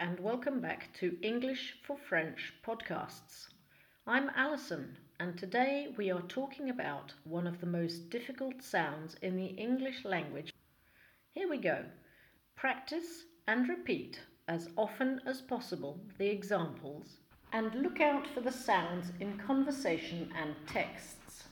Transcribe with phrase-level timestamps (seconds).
[0.00, 3.48] and welcome back to English for French podcasts.
[4.06, 9.36] I'm Alison, and today we are talking about one of the most difficult sounds in
[9.36, 10.54] the English language.
[11.34, 11.84] Here we go.
[12.56, 14.18] Practice and repeat
[14.48, 17.18] as often as possible the examples,
[17.52, 21.44] and look out for the sounds in conversation and texts.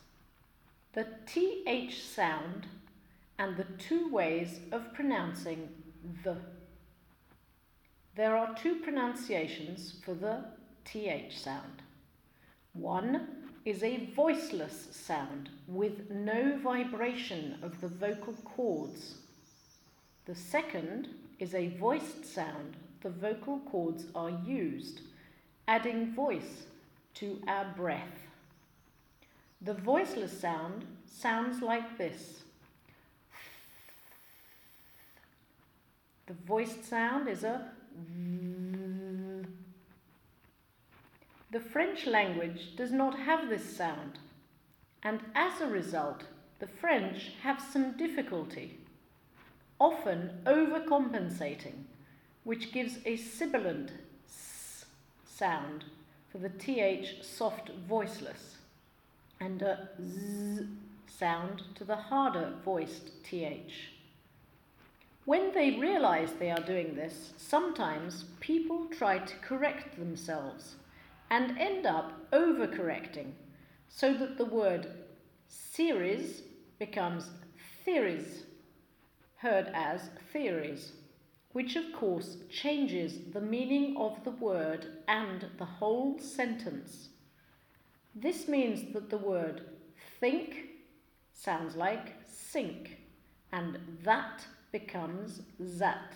[0.95, 2.67] The TH sound
[3.39, 5.69] and the two ways of pronouncing
[6.25, 6.39] the.
[8.19, 10.43] There are two pronunciations for the
[10.85, 11.83] TH sound.
[12.73, 13.29] One
[13.65, 19.19] is a voiceless sound with no vibration of the vocal cords.
[20.25, 21.07] The second
[21.39, 22.77] is a voiced sound.
[23.03, 25.03] The vocal cords are used,
[25.69, 26.65] adding voice
[27.15, 28.27] to our breath.
[29.63, 32.43] The voiceless sound sounds like this.
[36.27, 37.78] The voiced sound is a
[41.51, 44.19] the French language does not have this sound,
[45.03, 46.25] and as a result,
[46.59, 48.79] the French have some difficulty,
[49.81, 51.85] often overcompensating,
[52.45, 53.93] which gives a sibilant
[54.27, 54.85] s
[55.25, 55.85] sound
[56.31, 58.59] for the th soft voiceless,
[59.41, 60.67] and a z
[61.07, 63.98] sound to the harder voiced th.
[65.29, 70.77] When they realize they are doing this, sometimes people try to correct themselves
[71.29, 73.33] and end up overcorrecting
[73.91, 74.87] so that the word
[75.47, 76.41] series
[76.79, 77.29] becomes
[77.85, 78.47] theories,
[79.37, 80.93] heard as theories,
[81.53, 87.11] which of course changes the meaning of the word and the whole sentence.
[88.15, 89.61] This means that the word
[90.21, 90.71] think
[91.35, 92.97] sounds like sink
[93.53, 96.15] and that becomes that.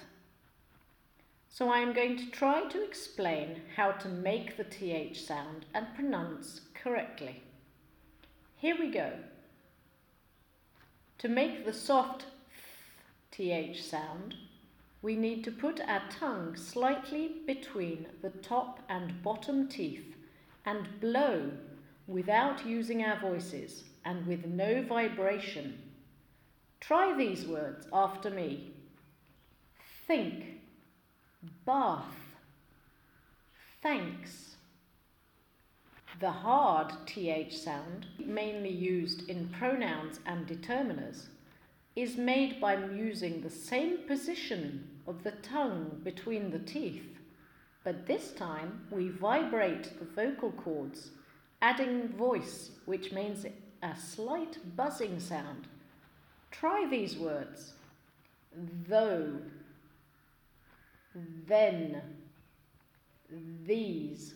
[1.49, 5.95] So I am going to try to explain how to make the TH sound and
[5.95, 7.43] pronounce correctly.
[8.57, 9.13] Here we go.
[11.19, 12.27] To make the soft
[13.31, 14.35] TH sound,
[15.03, 20.15] we need to put our tongue slightly between the top and bottom teeth
[20.65, 21.51] and blow
[22.07, 25.79] without using our voices and with no vibration
[26.83, 28.73] Try these words after me
[30.09, 30.61] think,
[31.65, 32.35] bath,
[33.81, 34.57] thanks.
[36.19, 41.29] The hard th sound, mainly used in pronouns and determiners,
[41.95, 47.17] is made by using the same position of the tongue between the teeth,
[47.85, 51.13] but this time we vibrate the vocal cords,
[51.61, 53.47] adding voice, which means
[53.85, 55.69] a slight buzzing sound.
[56.53, 57.73] Try these words
[58.89, 59.39] though,
[61.47, 62.03] then,
[63.65, 64.35] these.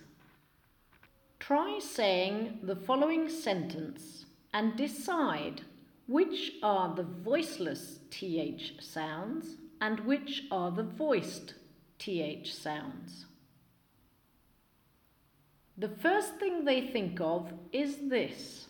[1.39, 5.63] Try saying the following sentence and decide
[6.07, 11.55] which are the voiceless th sounds and which are the voiced
[11.99, 13.27] th sounds.
[15.79, 18.67] The first thing they think of is this.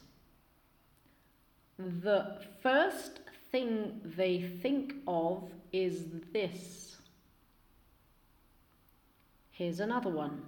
[1.78, 3.20] The first
[3.50, 6.96] thing they think of is this.
[9.50, 10.42] Here's another one.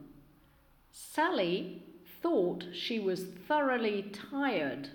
[0.92, 1.82] Sally
[2.20, 4.90] thought she was thoroughly tired,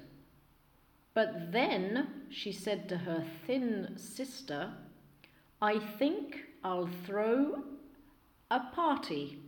[1.14, 4.72] but then she said to her thin sister,
[5.62, 7.64] I think I'll throw
[8.52, 9.40] a party.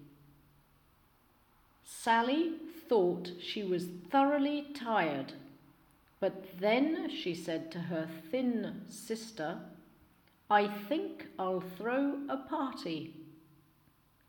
[1.84, 2.54] Sally
[2.88, 5.34] thought she was thoroughly tired,
[6.25, 9.59] but then she said to her thin sister,
[10.50, 13.13] I think I'll throw a party.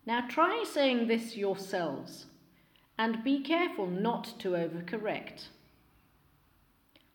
[0.04, 2.26] Now try saying this yourselves
[2.98, 5.46] and be careful not to overcorrect.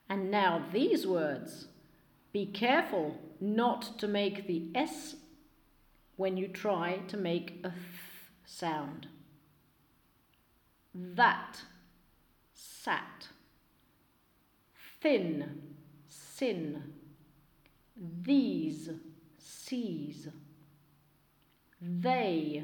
[0.10, 1.68] And now these words
[2.34, 5.16] be careful not to make the S
[6.16, 7.76] when you try to make a th
[8.46, 9.10] sound.
[10.96, 11.62] That,
[12.56, 13.28] sat
[15.02, 15.62] thin,
[16.08, 16.94] sin,
[18.24, 18.90] these,
[19.38, 20.28] sees,
[21.82, 22.64] they,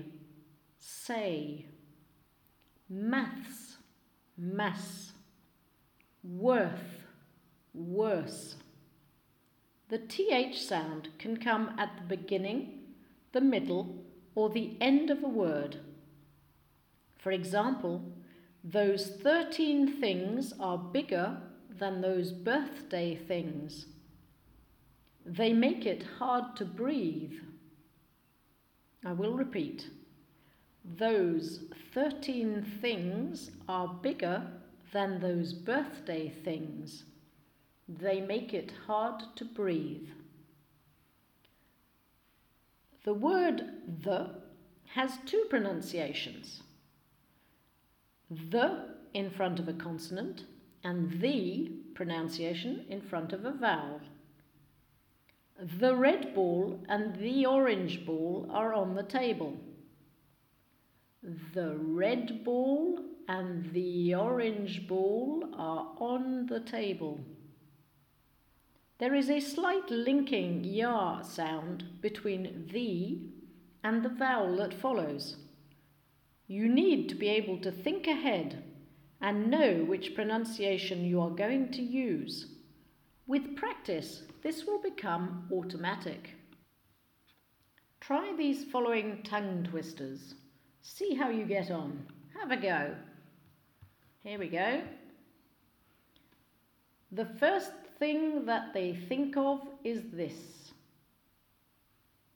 [0.78, 1.66] say,
[2.90, 3.78] maths,
[4.38, 5.14] mass,
[6.24, 7.04] worth,
[7.74, 8.56] worse.
[9.90, 12.80] The TH sound can come at the beginning,
[13.32, 14.04] the middle,
[14.36, 15.78] or the end of a word.
[17.18, 18.04] For example,
[18.64, 21.38] those 13 things are bigger
[21.80, 23.86] than those birthday things.
[25.26, 27.34] They make it hard to breathe.
[29.06, 29.88] I will repeat.
[30.98, 34.48] Those 13 things are bigger
[34.94, 37.04] than those birthday things.
[37.88, 40.08] They make it hard to breathe.
[43.04, 43.64] The word
[44.04, 44.32] the
[44.94, 46.64] has two pronunciations
[48.30, 50.44] the in front of a consonant
[50.88, 54.00] and the pronunciation in front of a vowel.
[55.80, 59.58] The red ball and the orange ball are on the table.
[61.54, 67.20] The red ball and the orange ball are on the table.
[69.00, 73.20] There is a slight linking ya sound between the
[73.84, 75.36] and the vowel that follows.
[76.48, 78.64] You need to be able to think ahead
[79.22, 82.48] and know which pronunciation you are going to use.
[83.26, 86.30] With practice, this will become automatic.
[88.00, 90.36] Try these following tongue twisters.
[90.82, 92.06] See how you get on.
[92.40, 92.96] Have a go.
[94.24, 94.82] Here we go.
[97.12, 100.72] The first thing that they think of is this.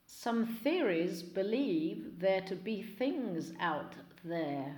[0.05, 4.75] Some theories believe there to be things out there.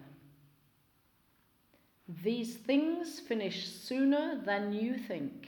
[2.08, 5.48] These things finish sooner than you think.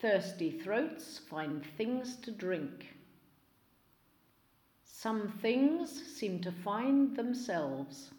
[0.00, 2.94] Thirsty throats find things to drink.
[4.84, 8.10] Some things seem to find themselves.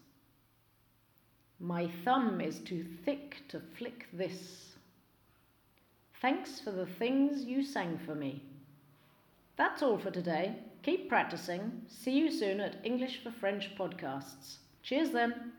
[1.58, 4.76] My thumb is too thick to flick this.
[6.20, 8.44] Thanks for the things you sang for me.
[9.56, 10.54] That's all for today.
[10.84, 11.82] Keep practicing.
[11.88, 14.58] See you soon at English for French podcasts.
[14.84, 15.52] Cheers then.